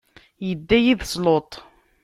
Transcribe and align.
idda 0.49 0.77
yid-s 0.83 1.13
Luṭ. 1.25 1.51